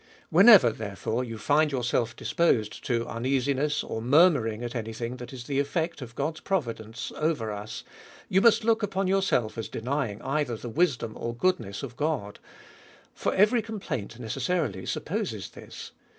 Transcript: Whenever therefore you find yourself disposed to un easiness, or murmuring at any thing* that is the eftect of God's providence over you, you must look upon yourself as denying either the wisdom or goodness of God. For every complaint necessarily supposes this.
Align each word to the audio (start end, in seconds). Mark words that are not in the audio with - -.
Whenever 0.31 0.71
therefore 0.71 1.23
you 1.23 1.37
find 1.37 1.71
yourself 1.71 2.15
disposed 2.15 2.83
to 2.83 3.07
un 3.07 3.23
easiness, 3.23 3.83
or 3.83 4.01
murmuring 4.01 4.63
at 4.63 4.73
any 4.73 4.93
thing* 4.93 5.17
that 5.17 5.31
is 5.31 5.43
the 5.43 5.59
eftect 5.59 6.01
of 6.01 6.15
God's 6.15 6.39
providence 6.39 7.11
over 7.17 7.53
you, 7.53 7.83
you 8.27 8.41
must 8.41 8.63
look 8.63 8.81
upon 8.81 9.05
yourself 9.05 9.59
as 9.59 9.69
denying 9.69 10.19
either 10.23 10.55
the 10.57 10.69
wisdom 10.69 11.13
or 11.15 11.35
goodness 11.35 11.83
of 11.83 11.97
God. 11.97 12.39
For 13.13 13.35
every 13.35 13.61
complaint 13.61 14.17
necessarily 14.19 14.87
supposes 14.87 15.51
this. 15.51 15.91